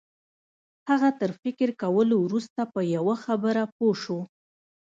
هغه 0.89 1.09
تر 1.19 1.31
فکر 1.41 1.69
کولو 1.81 2.15
وروسته 2.25 2.61
په 2.73 2.81
یوه 2.95 3.15
خبره 3.25 3.63
پوه 3.75 3.93
شو 4.03 4.19